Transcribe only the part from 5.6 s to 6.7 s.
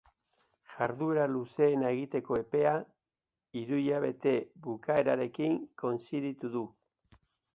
konziditu du.